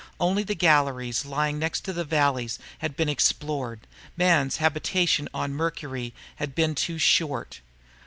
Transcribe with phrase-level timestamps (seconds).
[0.19, 3.81] Only the galleries lying next the valleys had been explored.
[4.17, 7.59] Man's habitation on Mercury had been too short.